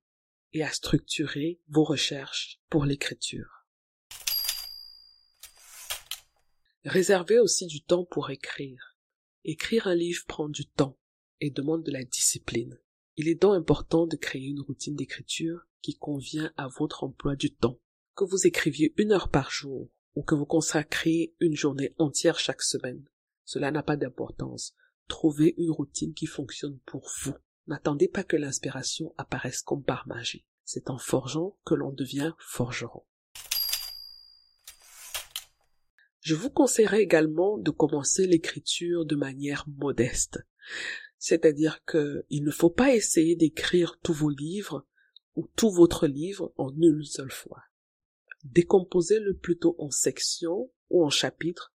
et 0.54 0.64
à 0.64 0.72
structurer 0.72 1.60
vos 1.68 1.84
recherches 1.84 2.62
pour 2.70 2.86
l'écriture. 2.86 3.68
Réservez 6.86 7.40
aussi 7.40 7.68
du 7.68 7.84
temps 7.84 8.06
pour 8.06 8.30
écrire. 8.30 8.98
Écrire 9.44 9.88
un 9.88 9.96
livre 9.96 10.24
prend 10.28 10.48
du 10.48 10.66
temps 10.66 10.98
et 11.42 11.52
demande 11.52 11.84
de 11.84 11.92
la 11.92 12.04
discipline. 12.04 12.80
Il 13.18 13.28
est 13.28 13.42
donc 13.42 13.56
important 13.56 14.08
de 14.08 14.16
créer 14.16 14.48
une 14.48 14.62
routine 14.62 14.96
d'écriture 14.96 15.68
qui 15.82 15.98
convient 15.98 16.54
à 16.56 16.68
votre 16.68 17.04
emploi 17.04 17.36
du 17.36 17.54
temps. 17.54 17.80
Que 18.16 18.24
vous 18.24 18.48
écriviez 18.48 18.94
une 18.98 19.12
heure 19.12 19.30
par 19.30 19.52
jour 19.52 19.90
ou 20.16 20.24
que 20.24 20.36
vous 20.36 20.46
consacriez 20.46 21.36
une 21.40 21.56
journée 21.56 21.94
entière 21.98 22.40
chaque 22.40 22.62
semaine. 22.62 23.06
Cela 23.52 23.70
n'a 23.70 23.84
pas 23.84 23.98
d'importance. 23.98 24.78
Trouvez 25.10 25.56
une 25.58 25.72
routine 25.72 26.14
qui 26.14 26.26
fonctionne 26.26 26.80
pour 26.86 27.12
vous. 27.22 27.36
N'attendez 27.68 28.08
pas 28.08 28.24
que 28.24 28.38
l'inspiration 28.38 29.14
apparaisse 29.18 29.62
comme 29.62 29.84
par 29.84 30.08
magie. 30.08 30.46
C'est 30.64 30.90
en 30.90 30.98
forgeant 30.98 31.58
que 31.66 31.74
l'on 31.74 31.92
devient 31.92 32.32
forgeron. 32.40 33.04
Je 36.22 36.34
vous 36.34 36.50
conseillerais 36.50 37.02
également 37.02 37.58
de 37.58 37.72
commencer 37.72 38.26
l'écriture 38.26 39.04
de 39.06 39.18
manière 39.18 39.68
modeste. 39.68 40.40
C'est-à-dire 41.18 41.84
qu'il 41.84 42.46
ne 42.46 42.52
faut 42.52 42.70
pas 42.70 42.96
essayer 42.96 43.36
d'écrire 43.36 44.00
tous 44.02 44.14
vos 44.14 44.30
livres 44.30 44.88
ou 45.36 45.46
tout 45.58 45.72
votre 45.72 46.08
livre 46.08 46.54
en 46.56 46.74
une 46.80 47.04
seule 47.04 47.34
fois. 47.34 47.64
Décomposez-le 48.46 49.36
plutôt 49.36 49.76
en 49.78 49.92
sections 49.92 50.72
ou 50.90 51.04
en 51.04 51.10
chapitres 51.10 51.74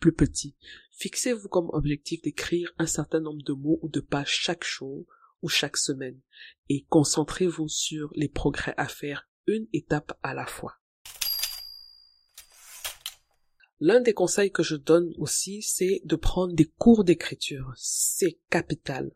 plus 0.00 0.12
petits. 0.12 0.56
Fixez-vous 1.00 1.48
comme 1.48 1.70
objectif 1.72 2.20
d'écrire 2.20 2.74
un 2.76 2.84
certain 2.84 3.20
nombre 3.20 3.42
de 3.42 3.54
mots 3.54 3.78
ou 3.80 3.88
de 3.88 4.00
pages 4.00 4.38
chaque 4.42 4.64
jour 4.64 5.06
ou 5.40 5.48
chaque 5.48 5.78
semaine 5.78 6.20
et 6.68 6.84
concentrez-vous 6.90 7.68
sur 7.68 8.10
les 8.14 8.28
progrès 8.28 8.74
à 8.76 8.86
faire 8.86 9.26
une 9.46 9.66
étape 9.72 10.12
à 10.22 10.34
la 10.34 10.44
fois. 10.44 10.74
L'un 13.80 14.02
des 14.02 14.12
conseils 14.12 14.52
que 14.52 14.62
je 14.62 14.76
donne 14.76 15.14
aussi, 15.16 15.62
c'est 15.62 16.02
de 16.04 16.16
prendre 16.16 16.52
des 16.52 16.66
cours 16.66 17.02
d'écriture. 17.02 17.72
C'est 17.76 18.38
capital. 18.50 19.10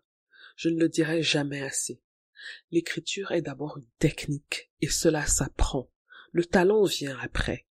Je 0.56 0.70
ne 0.70 0.80
le 0.80 0.88
dirai 0.88 1.22
jamais 1.22 1.60
assez. 1.60 2.00
L'écriture 2.70 3.32
est 3.32 3.42
d'abord 3.42 3.76
une 3.76 3.90
technique 3.98 4.72
et 4.80 4.88
cela 4.88 5.26
s'apprend. 5.26 5.90
Le 6.32 6.46
talent 6.46 6.84
vient 6.84 7.18
après. 7.18 7.66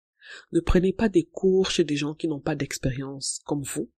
Ne 0.51 0.59
prenez 0.59 0.93
pas 0.93 1.09
des 1.09 1.25
cours 1.25 1.71
chez 1.71 1.83
des 1.83 1.95
gens 1.95 2.13
qui 2.13 2.27
n'ont 2.27 2.39
pas 2.39 2.55
d'expérience 2.55 3.41
comme 3.45 3.63
vous, 3.63 3.91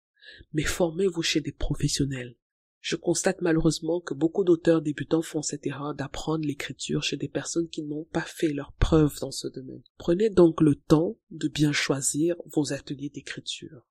mais 0.54 0.64
formez-vous 0.64 1.22
chez 1.22 1.42
des 1.42 1.52
professionnels. 1.52 2.36
Je 2.84 2.98
constate 2.98 3.42
malheureusement 3.42 4.02
que 4.02 4.14
beaucoup 4.14 4.44
d'auteurs 4.44 4.82
débutants 4.82 5.22
font 5.22 5.42
cette 5.42 5.66
erreur 5.66 5.96
d'apprendre 5.96 6.46
l'écriture 6.46 7.02
chez 7.02 7.16
des 7.16 7.30
personnes 7.30 7.70
qui 7.70 7.82
n'ont 7.82 8.04
pas 8.04 8.22
fait 8.22 8.52
leurs 8.52 8.74
preuves 8.74 9.18
dans 9.22 9.32
ce 9.32 9.48
domaine. 9.48 9.82
Prenez 9.98 10.30
donc 10.30 10.60
le 10.60 10.76
temps 10.76 11.18
de 11.32 11.48
bien 11.48 11.72
choisir 11.72 12.36
vos 12.54 12.74
ateliers 12.74 13.10
d'écriture. 13.10 13.88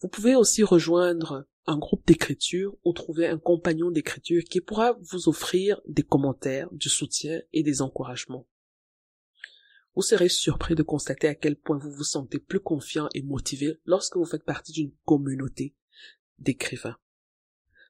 Vous 0.00 0.08
pouvez 0.08 0.36
aussi 0.36 0.62
rejoindre 0.62 1.46
un 1.66 1.78
groupe 1.78 2.06
d'écriture 2.06 2.76
ou 2.84 2.92
trouver 2.92 3.26
un 3.26 3.38
compagnon 3.38 3.90
d'écriture 3.90 4.44
qui 4.44 4.60
pourra 4.60 4.96
vous 5.00 5.28
offrir 5.28 5.80
des 5.88 6.02
commentaires, 6.02 6.68
du 6.72 6.88
soutien 6.88 7.40
et 7.52 7.62
des 7.62 7.82
encouragements. 7.82 8.46
Vous 9.96 10.02
serez 10.02 10.28
surpris 10.28 10.74
de 10.74 10.82
constater 10.82 11.28
à 11.28 11.34
quel 11.34 11.56
point 11.56 11.78
vous 11.78 11.90
vous 11.90 12.04
sentez 12.04 12.38
plus 12.38 12.60
confiant 12.60 13.08
et 13.14 13.22
motivé 13.22 13.78
lorsque 13.86 14.16
vous 14.16 14.24
faites 14.24 14.44
partie 14.44 14.72
d'une 14.72 14.92
communauté 15.04 15.74
d'écrivains. 16.38 16.98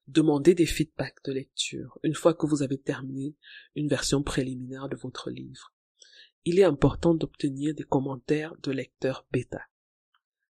Demandez 0.07 0.55
des 0.55 0.67
feedbacks 0.67 1.25
de 1.25 1.33
lecture 1.33 1.99
une 2.03 2.15
fois 2.15 2.35
que 2.35 2.47
vous 2.47 2.63
avez 2.63 2.79
terminé 2.79 3.37
une 3.75 3.89
version 3.89 4.23
préliminaire 4.23 4.91
de 4.91 4.97
votre 4.97 5.31
livre. 5.31 5.73
Il 6.45 6.59
est 6.59 6.65
important 6.65 7.15
d'obtenir 7.15 7.75
des 7.75 7.85
commentaires 7.85 8.55
de 8.63 8.71
lecteurs 8.71 9.27
bêta. 9.33 9.63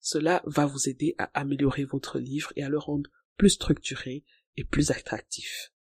Cela 0.00 0.42
va 0.44 0.66
vous 0.66 0.88
aider 0.88 1.14
à 1.16 1.24
améliorer 1.38 1.84
votre 1.84 2.18
livre 2.18 2.52
et 2.56 2.62
à 2.62 2.68
le 2.68 2.78
rendre 2.78 3.10
plus 3.38 3.50
structuré 3.50 4.22
et 4.56 4.64
plus 4.64 4.90
attractif. 4.90 5.72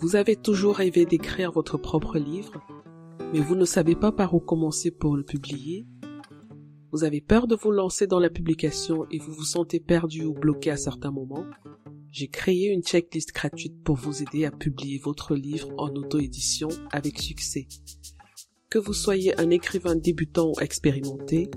Vous 0.00 0.16
avez 0.16 0.34
toujours 0.34 0.76
rêvé 0.76 1.04
d'écrire 1.04 1.52
votre 1.52 1.76
propre 1.76 2.18
livre, 2.18 2.62
mais 3.34 3.40
vous 3.40 3.54
ne 3.54 3.66
savez 3.66 3.94
pas 3.94 4.12
par 4.12 4.32
où 4.32 4.40
commencer 4.40 4.90
pour 4.90 5.14
le 5.14 5.22
publier. 5.22 5.86
Vous 6.90 7.04
avez 7.04 7.20
peur 7.20 7.46
de 7.46 7.54
vous 7.54 7.70
lancer 7.70 8.06
dans 8.06 8.18
la 8.18 8.30
publication 8.30 9.06
et 9.10 9.18
vous 9.18 9.34
vous 9.34 9.44
sentez 9.44 9.78
perdu 9.78 10.24
ou 10.24 10.32
bloqué 10.32 10.70
à 10.70 10.78
certains 10.78 11.10
moments. 11.10 11.44
J'ai 12.10 12.28
créé 12.28 12.68
une 12.68 12.82
checklist 12.82 13.34
gratuite 13.34 13.84
pour 13.84 13.96
vous 13.96 14.22
aider 14.22 14.46
à 14.46 14.50
publier 14.50 14.96
votre 14.96 15.34
livre 15.34 15.68
en 15.76 15.90
auto-édition 15.90 16.68
avec 16.92 17.18
succès. 17.18 17.68
Que 18.70 18.78
vous 18.78 18.94
soyez 18.94 19.38
un 19.38 19.50
écrivain 19.50 19.96
débutant 19.96 20.50
ou 20.50 20.60
expérimenté, 20.60 21.50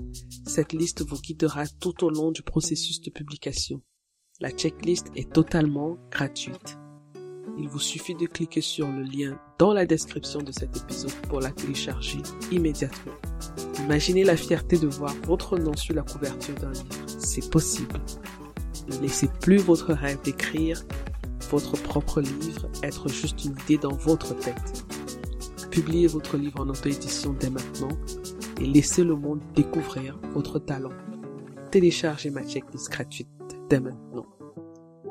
cette 0.46 0.74
liste 0.74 1.02
vous 1.02 1.18
guidera 1.18 1.66
tout 1.80 2.04
au 2.04 2.10
long 2.10 2.30
du 2.30 2.42
processus 2.42 3.00
de 3.00 3.10
publication. 3.10 3.80
La 4.40 4.50
checklist 4.50 5.06
est 5.16 5.32
totalement 5.32 5.96
gratuite 6.10 6.76
il 7.58 7.68
vous 7.68 7.78
suffit 7.78 8.14
de 8.14 8.26
cliquer 8.26 8.60
sur 8.60 8.88
le 8.88 9.02
lien 9.02 9.38
dans 9.58 9.72
la 9.72 9.86
description 9.86 10.42
de 10.42 10.52
cet 10.52 10.76
épisode 10.76 11.14
pour 11.28 11.40
la 11.40 11.50
télécharger 11.50 12.18
immédiatement. 12.50 13.12
Imaginez 13.84 14.24
la 14.24 14.36
fierté 14.36 14.78
de 14.78 14.86
voir 14.86 15.14
votre 15.24 15.58
nom 15.58 15.76
sur 15.76 15.94
la 15.94 16.02
couverture 16.02 16.54
d'un 16.56 16.72
livre. 16.72 16.86
C'est 17.06 17.50
possible. 17.50 18.00
Ne 18.88 18.98
laissez 18.98 19.28
plus 19.40 19.58
votre 19.58 19.92
rêve 19.92 20.20
d'écrire 20.22 20.84
votre 21.50 21.80
propre 21.82 22.20
livre 22.20 22.68
être 22.82 23.08
juste 23.08 23.44
une 23.44 23.54
idée 23.64 23.78
dans 23.78 23.94
votre 23.94 24.34
tête. 24.34 24.84
Publiez 25.70 26.06
votre 26.06 26.36
livre 26.36 26.60
en 26.60 26.68
auto-édition 26.68 27.34
dès 27.38 27.50
maintenant 27.50 27.88
et 28.60 28.66
laissez 28.66 29.04
le 29.04 29.14
monde 29.14 29.40
découvrir 29.54 30.18
votre 30.32 30.58
talent. 30.58 30.92
Téléchargez 31.70 32.30
ma 32.30 32.42
checklist 32.42 32.90
gratuite 32.90 33.28
dès 33.68 33.80
maintenant. 33.80 34.26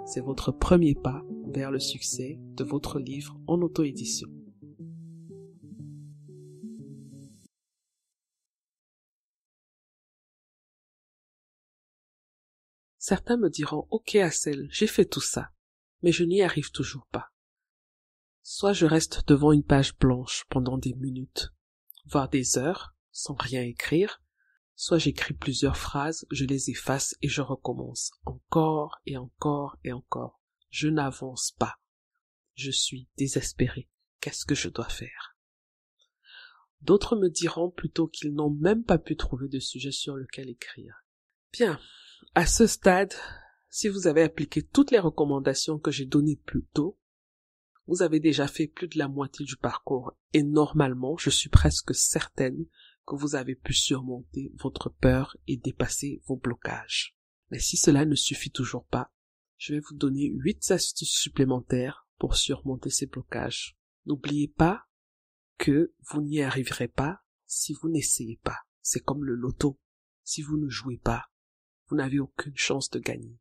C'est 0.06 0.22
votre 0.22 0.52
premier 0.52 0.96
pas 0.96 1.22
le 1.54 1.80
succès 1.80 2.40
de 2.40 2.64
votre 2.64 3.00
livre 3.00 3.40
en 3.48 3.62
auto-édition. 3.62 4.28
Certains 12.98 13.38
me 13.38 13.50
diront, 13.50 13.88
OK 13.92 14.16
Assel, 14.16 14.68
j'ai 14.72 14.88
fait 14.88 15.06
tout 15.06 15.22
ça, 15.22 15.52
mais 16.02 16.12
je 16.12 16.24
n'y 16.24 16.42
arrive 16.42 16.72
toujours 16.72 17.06
pas. 17.08 17.32
Soit 18.42 18.74
je 18.74 18.86
reste 18.86 19.28
devant 19.28 19.52
une 19.52 19.64
page 19.64 19.98
blanche 19.98 20.46
pendant 20.50 20.78
des 20.78 20.94
minutes, 20.94 21.50
voire 22.06 22.30
des 22.30 22.58
heures, 22.58 22.96
sans 23.12 23.36
rien 23.36 23.62
écrire, 23.62 24.22
soit 24.76 24.98
j'écris 24.98 25.34
plusieurs 25.34 25.78
phrases, 25.78 26.26
je 26.32 26.46
les 26.46 26.70
efface 26.70 27.16
et 27.22 27.28
je 27.28 27.42
recommence 27.42 28.12
encore 28.26 29.02
et 29.06 29.18
encore 29.18 29.78
et 29.84 29.92
encore. 29.92 30.43
Je 30.74 30.88
n'avance 30.88 31.52
pas. 31.60 31.76
Je 32.56 32.72
suis 32.72 33.08
désespéré. 33.16 33.88
Qu'est-ce 34.20 34.44
que 34.44 34.56
je 34.56 34.70
dois 34.70 34.90
faire? 34.90 35.38
D'autres 36.82 37.16
me 37.16 37.30
diront 37.30 37.70
plutôt 37.70 38.08
qu'ils 38.08 38.34
n'ont 38.34 38.50
même 38.50 38.84
pas 38.84 38.98
pu 38.98 39.16
trouver 39.16 39.48
de 39.50 39.60
sujet 39.60 39.92
sur 39.92 40.16
lequel 40.16 40.50
écrire. 40.50 41.06
Bien, 41.52 41.80
à 42.34 42.48
ce 42.48 42.66
stade, 42.66 43.14
si 43.70 43.88
vous 43.88 44.08
avez 44.08 44.24
appliqué 44.24 44.64
toutes 44.64 44.90
les 44.90 44.98
recommandations 44.98 45.78
que 45.78 45.92
j'ai 45.92 46.08
données 46.08 46.42
plus 46.44 46.66
tôt, 46.74 47.00
vous 47.86 48.02
avez 48.02 48.20
déjà 48.20 48.48
fait 48.48 48.66
plus 48.66 48.88
de 48.88 48.98
la 48.98 49.08
moitié 49.08 49.46
du 49.46 49.58
parcours 49.58 50.18
et 50.34 50.42
normalement, 50.42 51.18
je 51.18 51.30
suis 51.30 51.50
presque 51.50 51.94
certaine 51.94 52.66
que 53.06 53.16
vous 53.16 53.36
avez 53.36 53.54
pu 53.54 53.74
surmonter 53.74 54.52
votre 54.56 54.90
peur 54.90 55.38
et 55.46 55.56
dépasser 55.56 56.24
vos 56.26 56.38
blocages. 56.38 57.16
Mais 57.52 57.60
si 57.60 57.78
cela 57.78 58.06
ne 58.06 58.16
suffit 58.16 58.50
toujours 58.50 58.88
pas, 58.88 59.14
je 59.58 59.74
vais 59.74 59.80
vous 59.80 59.96
donner 59.96 60.28
huit 60.28 60.72
astuces 60.72 61.16
supplémentaires 61.16 62.08
pour 62.18 62.36
surmonter 62.36 62.90
ces 62.90 63.06
blocages. 63.06 63.78
N'oubliez 64.06 64.48
pas 64.48 64.86
que 65.58 65.94
vous 66.10 66.22
n'y 66.22 66.42
arriverez 66.42 66.88
pas 66.88 67.24
si 67.46 67.74
vous 67.74 67.90
n'essayez 67.90 68.40
pas. 68.44 68.58
C'est 68.82 69.00
comme 69.00 69.24
le 69.24 69.36
loto. 69.36 69.80
Si 70.24 70.42
vous 70.42 70.58
ne 70.58 70.70
jouez 70.70 70.98
pas, 70.98 71.30
vous 71.88 71.96
n'avez 71.96 72.20
aucune 72.20 72.56
chance 72.56 72.90
de 72.90 73.00
gagner. 73.00 73.38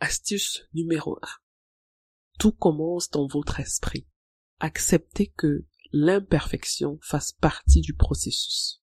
Astuce 0.00 0.62
numéro 0.74 1.18
1. 1.22 1.28
Tout 2.38 2.52
commence 2.52 3.10
dans 3.10 3.26
votre 3.26 3.58
esprit. 3.58 4.06
Acceptez 4.60 5.28
que 5.28 5.66
l'imperfection 5.90 6.98
fasse 7.02 7.32
partie 7.32 7.80
du 7.80 7.94
processus. 7.94 8.82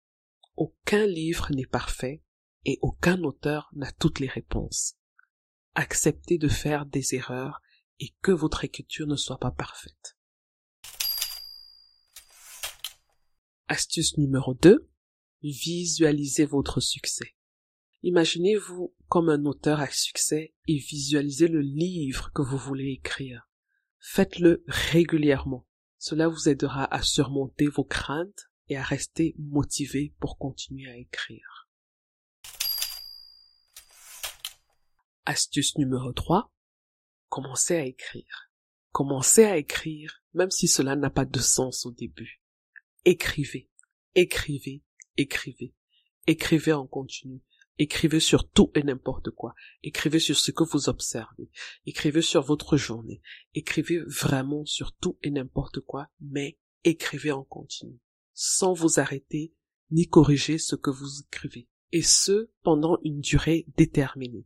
Aucun 0.57 1.05
livre 1.05 1.49
n'est 1.53 1.65
parfait 1.65 2.21
et 2.65 2.79
aucun 2.81 3.23
auteur 3.23 3.69
n'a 3.73 3.91
toutes 3.91 4.19
les 4.19 4.27
réponses. 4.27 4.95
Acceptez 5.75 6.37
de 6.37 6.47
faire 6.47 6.85
des 6.85 7.15
erreurs 7.15 7.61
et 7.99 8.13
que 8.21 8.31
votre 8.31 8.63
écriture 8.63 9.07
ne 9.07 9.15
soit 9.15 9.39
pas 9.39 9.51
parfaite. 9.51 10.17
Astuce 13.67 14.17
numéro 14.17 14.53
2. 14.53 14.89
Visualisez 15.41 16.45
votre 16.45 16.79
succès. 16.79 17.35
Imaginez-vous 18.03 18.93
comme 19.07 19.29
un 19.29 19.45
auteur 19.45 19.79
à 19.79 19.87
succès 19.87 20.53
et 20.67 20.77
visualisez 20.77 21.47
le 21.47 21.61
livre 21.61 22.31
que 22.33 22.41
vous 22.41 22.57
voulez 22.57 22.91
écrire. 22.91 23.49
Faites-le 23.99 24.63
régulièrement. 24.67 25.65
Cela 25.97 26.27
vous 26.27 26.47
aidera 26.47 26.85
à 26.93 27.01
surmonter 27.01 27.67
vos 27.67 27.83
craintes 27.83 28.51
et 28.69 28.77
à 28.77 28.83
rester 28.83 29.35
motivé 29.39 30.13
pour 30.19 30.37
continuer 30.37 30.89
à 30.89 30.97
écrire. 30.97 31.64
Astuce 35.25 35.77
numéro 35.77 36.13
3. 36.13 36.51
Commencez 37.29 37.75
à 37.75 37.85
écrire. 37.85 38.51
Commencez 38.91 39.43
à 39.43 39.57
écrire 39.57 40.23
même 40.35 40.51
si 40.51 40.67
cela 40.67 40.95
n'a 40.95 41.09
pas 41.09 41.25
de 41.25 41.39
sens 41.39 41.85
au 41.85 41.91
début. 41.91 42.43
Écrivez, 43.05 43.71
écrivez, 44.13 44.83
écrivez. 45.17 45.73
Écrivez 46.27 46.73
en 46.73 46.85
continu. 46.85 47.41
Écrivez 47.77 48.19
sur 48.19 48.49
tout 48.49 48.71
et 48.75 48.83
n'importe 48.83 49.31
quoi. 49.31 49.53
Écrivez 49.83 50.19
sur 50.19 50.37
ce 50.37 50.51
que 50.51 50.63
vous 50.63 50.89
observez. 50.89 51.49
Écrivez 51.85 52.21
sur 52.21 52.41
votre 52.41 52.77
journée. 52.77 53.21
Écrivez 53.53 53.99
vraiment 54.05 54.65
sur 54.65 54.93
tout 54.93 55.17
et 55.23 55.31
n'importe 55.31 55.79
quoi, 55.81 56.09
mais 56.21 56.57
écrivez 56.83 57.31
en 57.31 57.43
continu, 57.43 57.99
sans 58.33 58.73
vous 58.73 58.99
arrêter 58.99 59.53
ni 59.91 60.07
corriger 60.07 60.57
ce 60.57 60.75
que 60.75 60.89
vous 60.89 61.21
écrivez. 61.21 61.67
Et 61.91 62.01
ce, 62.01 62.49
pendant 62.63 62.97
une 63.03 63.21
durée 63.21 63.65
déterminée. 63.77 64.45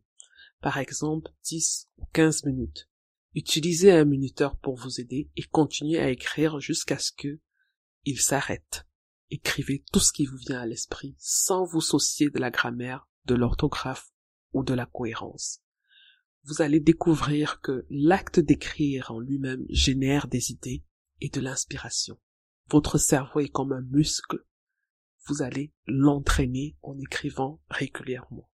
Par 0.60 0.78
exemple, 0.78 1.30
10 1.44 1.88
ou 1.98 2.04
15 2.12 2.44
minutes. 2.44 2.88
Utilisez 3.34 3.92
un 3.92 4.04
minuteur 4.04 4.56
pour 4.58 4.76
vous 4.76 5.00
aider 5.00 5.30
et 5.36 5.42
continuez 5.44 5.98
à 5.98 6.10
écrire 6.10 6.60
jusqu'à 6.60 6.98
ce 6.98 7.12
que 7.12 7.40
il 8.04 8.20
s'arrête. 8.20 8.86
Écrivez 9.30 9.84
tout 9.92 10.00
ce 10.00 10.12
qui 10.12 10.26
vous 10.26 10.36
vient 10.36 10.60
à 10.60 10.66
l'esprit 10.66 11.14
sans 11.18 11.64
vous 11.64 11.80
soucier 11.80 12.30
de 12.30 12.38
la 12.38 12.50
grammaire 12.50 13.08
de 13.26 13.34
l'orthographe 13.34 14.10
ou 14.52 14.64
de 14.64 14.74
la 14.74 14.86
cohérence. 14.86 15.60
Vous 16.44 16.62
allez 16.62 16.80
découvrir 16.80 17.60
que 17.60 17.86
l'acte 17.90 18.40
d'écrire 18.40 19.12
en 19.12 19.20
lui-même 19.20 19.64
génère 19.68 20.26
des 20.26 20.50
idées 20.50 20.84
et 21.20 21.28
de 21.28 21.40
l'inspiration. 21.40 22.18
Votre 22.70 22.98
cerveau 22.98 23.40
est 23.40 23.50
comme 23.50 23.72
un 23.72 23.82
muscle. 23.82 24.44
Vous 25.26 25.42
allez 25.42 25.72
l'entraîner 25.86 26.76
en 26.82 26.98
écrivant 26.98 27.60
régulièrement. 27.68 28.49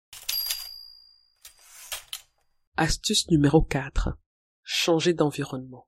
Astuce 2.75 3.29
numéro 3.29 3.61
4. 3.61 4.17
Changer 4.63 5.13
d'environnement. 5.13 5.87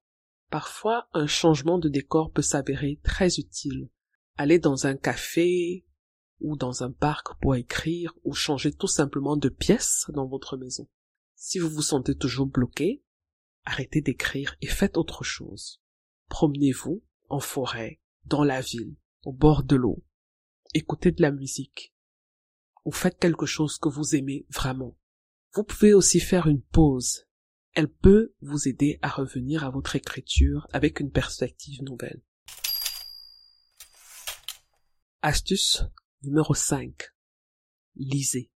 Parfois, 0.51 1.09
un 1.13 1.25
changement 1.25 1.79
de 1.79 1.89
décor 1.89 2.31
peut 2.31 2.43
s'avérer 2.43 2.99
très 3.03 3.39
utile. 3.39 3.89
Aller 4.37 4.59
dans 4.59 4.85
un 4.85 4.95
café, 4.95 5.83
ou 6.41 6.55
dans 6.55 6.83
un 6.83 6.91
parc 6.91 7.41
pour 7.41 7.55
écrire 7.55 8.13
ou 8.23 8.35
changer 8.35 8.71
tout 8.71 8.85
simplement 8.85 9.35
de 9.35 9.49
pièce 9.49 10.05
dans 10.13 10.27
votre 10.27 10.57
maison. 10.57 10.87
Si 11.33 11.57
vous 11.57 11.69
vous 11.69 11.81
sentez 11.81 12.15
toujours 12.15 12.45
bloqué, 12.45 13.03
arrêtez 13.63 14.01
d'écrire 14.01 14.55
et 14.61 14.67
faites 14.67 14.97
autre 14.97 15.23
chose. 15.23 15.81
Promenez-vous 16.29 17.03
en 17.29 17.39
forêt, 17.39 17.99
dans 18.25 18.43
la 18.43 18.61
ville, 18.61 18.95
au 19.23 19.33
bord 19.33 19.63
de 19.63 19.75
l'eau. 19.75 20.03
Écoutez 20.75 21.11
de 21.11 21.23
la 21.23 21.31
musique. 21.31 21.95
Ou 22.83 22.91
faites 22.91 23.17
quelque 23.17 23.47
chose 23.47 23.79
que 23.79 23.89
vous 23.89 24.15
aimez 24.15 24.45
vraiment. 24.51 24.95
Vous 25.55 25.63
pouvez 25.63 25.93
aussi 25.93 26.19
faire 26.19 26.47
une 26.47 26.61
pause. 26.61 27.27
Elle 27.71 27.87
peut 27.87 28.33
vous 28.41 28.67
aider 28.67 28.99
à 29.01 29.07
revenir 29.07 29.63
à 29.63 29.69
votre 29.69 29.95
écriture 29.95 30.67
avec 30.73 30.99
une 30.99 31.11
perspective 31.11 31.81
nouvelle. 31.81 32.21
Astuce 35.21 35.85
Numéro 36.23 36.53
5. 36.53 36.93
Lisez. 37.95 38.51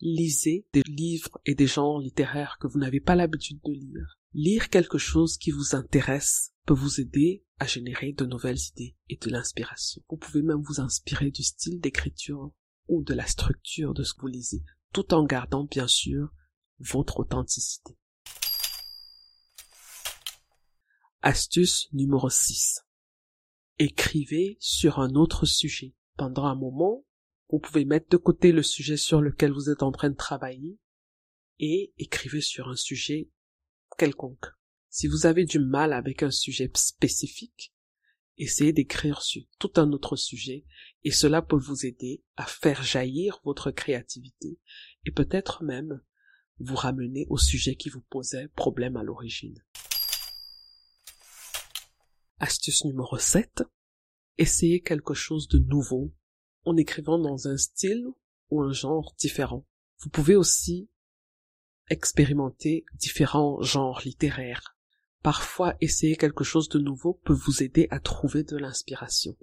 Lisez 0.00 0.66
des 0.72 0.82
livres 0.88 1.40
et 1.46 1.54
des 1.54 1.68
genres 1.68 2.00
littéraires 2.00 2.58
que 2.60 2.66
vous 2.66 2.80
n'avez 2.80 3.00
pas 3.00 3.14
l'habitude 3.14 3.60
de 3.64 3.72
lire. 3.72 4.18
Lire 4.32 4.70
quelque 4.70 4.98
chose 4.98 5.38
qui 5.38 5.52
vous 5.52 5.76
intéresse 5.76 6.52
peut 6.66 6.74
vous 6.74 7.00
aider 7.00 7.44
à 7.60 7.66
générer 7.68 8.12
de 8.12 8.26
nouvelles 8.26 8.58
idées 8.72 8.96
et 9.08 9.16
de 9.18 9.30
l'inspiration. 9.30 10.02
Vous 10.10 10.16
pouvez 10.16 10.42
même 10.42 10.62
vous 10.62 10.80
inspirer 10.80 11.30
du 11.30 11.44
style 11.44 11.78
d'écriture 11.78 12.50
ou 12.88 13.04
de 13.04 13.14
la 13.14 13.26
structure 13.26 13.94
de 13.94 14.02
ce 14.02 14.14
que 14.14 14.22
vous 14.22 14.26
lisez, 14.26 14.64
tout 14.92 15.14
en 15.14 15.24
gardant 15.24 15.62
bien 15.62 15.86
sûr 15.86 16.32
votre 16.80 17.20
authenticité. 17.20 17.96
Astuce 21.22 21.88
numéro 21.92 22.30
6. 22.30 22.86
Écrivez 23.78 24.56
sur 24.58 24.98
un 24.98 25.14
autre 25.14 25.46
sujet. 25.46 25.94
Pendant 26.16 26.46
un 26.46 26.54
moment, 26.54 27.04
vous 27.50 27.58
pouvez 27.58 27.84
mettre 27.84 28.08
de 28.08 28.16
côté 28.16 28.52
le 28.52 28.62
sujet 28.62 28.96
sur 28.96 29.20
lequel 29.20 29.52
vous 29.52 29.68
êtes 29.70 29.82
en 29.82 29.92
train 29.92 30.10
de 30.10 30.16
travailler 30.16 30.78
et 31.58 31.92
écrivez 31.98 32.40
sur 32.40 32.68
un 32.68 32.76
sujet 32.76 33.30
quelconque. 33.98 34.46
Si 34.88 35.06
vous 35.06 35.26
avez 35.26 35.44
du 35.44 35.58
mal 35.58 35.92
avec 35.92 36.22
un 36.22 36.30
sujet 36.30 36.70
spécifique, 36.74 37.74
essayez 38.38 38.72
d'écrire 38.72 39.20
sur 39.22 39.42
tout 39.58 39.72
un 39.76 39.92
autre 39.92 40.16
sujet 40.16 40.64
et 41.04 41.10
cela 41.10 41.42
peut 41.42 41.58
vous 41.58 41.84
aider 41.84 42.24
à 42.36 42.46
faire 42.46 42.82
jaillir 42.82 43.40
votre 43.44 43.70
créativité 43.70 44.58
et 45.04 45.10
peut-être 45.10 45.62
même 45.62 46.00
vous 46.60 46.76
ramener 46.76 47.26
au 47.30 47.38
sujet 47.38 47.74
qui 47.74 47.88
vous 47.88 48.02
posait 48.02 48.48
problème 48.48 48.96
à 48.96 49.02
l'origine. 49.02 49.62
Astuce 52.38 52.84
numéro 52.84 53.18
7. 53.18 53.64
Essayez 54.38 54.80
quelque 54.80 55.14
chose 55.14 55.48
de 55.48 55.58
nouveau 55.58 56.12
en 56.64 56.76
écrivant 56.76 57.18
dans 57.18 57.48
un 57.48 57.56
style 57.56 58.06
ou 58.50 58.62
un 58.62 58.72
genre 58.72 59.14
différent. 59.18 59.66
Vous 59.98 60.10
pouvez 60.10 60.36
aussi 60.36 60.88
expérimenter 61.88 62.84
différents 62.94 63.60
genres 63.60 64.00
littéraires. 64.04 64.76
Parfois, 65.22 65.76
essayer 65.80 66.16
quelque 66.16 66.44
chose 66.44 66.68
de 66.70 66.78
nouveau 66.78 67.14
peut 67.24 67.34
vous 67.34 67.62
aider 67.62 67.88
à 67.90 68.00
trouver 68.00 68.42
de 68.42 68.56
l'inspiration. 68.56 69.36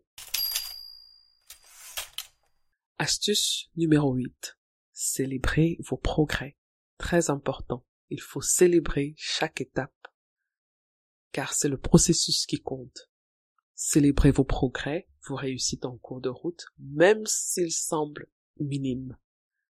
Astuce 2.97 3.69
numéro 3.75 4.15
8. 4.15 4.57
Célébrez 4.91 5.77
vos 5.81 5.97
progrès. 5.97 6.57
Très 6.97 7.29
important. 7.29 7.85
Il 8.09 8.21
faut 8.21 8.41
célébrer 8.41 9.13
chaque 9.17 9.61
étape, 9.61 10.07
car 11.31 11.53
c'est 11.53 11.69
le 11.69 11.77
processus 11.77 12.45
qui 12.45 12.61
compte. 12.61 13.09
Célébrez 13.75 14.31
vos 14.31 14.45
progrès, 14.45 15.07
vos 15.27 15.35
réussites 15.35 15.85
en 15.85 15.97
cours 15.97 16.21
de 16.21 16.29
route, 16.29 16.65
même 16.79 17.25
s'ils 17.25 17.73
semblent 17.73 18.29
minimes. 18.59 19.17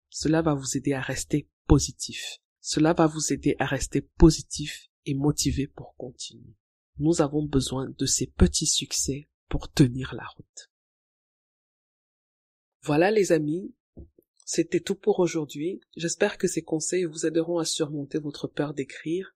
Cela 0.10 0.42
va 0.42 0.54
vous 0.54 0.78
aider 0.78 0.94
à 0.94 1.02
rester 1.02 1.50
positif. 1.68 2.40
Cela 2.60 2.94
va 2.94 3.08
vous 3.08 3.32
aider 3.32 3.56
à 3.60 3.66
rester 3.66 4.02
positif 4.02 4.90
et 5.06 5.14
motivé 5.14 5.68
pour 5.68 5.96
continuer. 5.96 6.56
Nous 6.98 7.22
avons 7.22 7.46
besoin 7.46 7.90
de 7.98 8.06
ces 8.06 8.28
petits 8.28 8.68
succès 8.68 9.30
pour 9.50 9.72
tenir 9.72 10.14
la 10.16 10.26
route. 10.26 10.72
Voilà 12.82 13.12
les 13.12 13.32
amis, 13.32 13.74
c'était 14.56 14.82
tout 14.82 14.94
pour 14.94 15.20
aujourd'hui. 15.20 15.82
J'espère 15.96 16.38
que 16.38 16.48
ces 16.48 16.62
conseils 16.62 17.06
vous 17.06 17.26
aideront 17.26 17.58
à 17.58 17.66
surmonter 17.66 18.20
votre 18.20 18.48
peur 18.48 18.76
d'écrire 18.76 19.34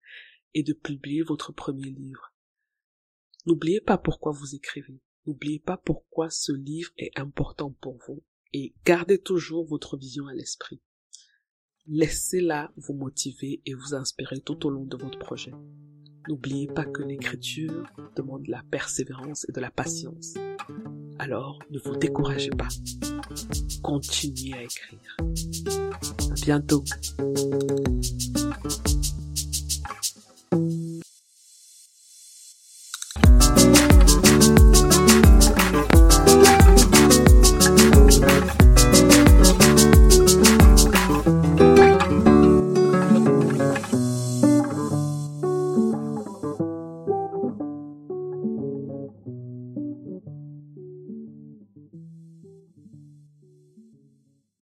et 0.53 0.61
de 0.61 0.73
publier 0.73 1.23
votre 1.23 1.51
premier 1.51 1.89
livre. 1.89 2.35
N'oubliez 3.47 3.81
pas 3.81 3.97
pourquoi 3.97 4.31
vous 4.31 4.53
écrivez. 4.53 5.01
N'oubliez 5.25 5.57
pas 5.57 5.77
pourquoi 5.77 6.29
ce 6.29 6.51
livre 6.51 6.91
est 6.99 7.17
important 7.17 7.71
pour 7.81 7.97
vous 8.07 8.23
et 8.53 8.75
gardez 8.85 9.17
toujours 9.17 9.65
votre 9.65 9.97
vision 9.97 10.27
à 10.27 10.35
l'esprit. 10.35 10.83
Laissez-la 11.87 12.71
vous 12.75 12.93
motiver 12.93 13.63
et 13.65 13.73
vous 13.73 13.95
inspirer 13.95 14.39
tout 14.41 14.67
au 14.67 14.69
long 14.69 14.85
de 14.85 14.97
votre 14.97 15.17
projet. 15.17 15.53
N'oubliez 16.27 16.67
pas 16.67 16.85
que 16.85 17.01
l'écriture 17.01 17.91
demande 18.15 18.43
de 18.43 18.51
la 18.51 18.61
persévérance 18.69 19.49
et 19.49 19.51
de 19.51 19.61
la 19.61 19.71
patience. 19.71 20.35
Alors, 21.17 21.57
ne 21.71 21.79
vous 21.79 21.95
découragez 21.95 22.51
pas. 22.51 22.67
Continuez 23.87 24.53
à 24.53 24.63
écrire. 24.63 24.99
À 26.29 26.33
bientôt. 26.43 26.83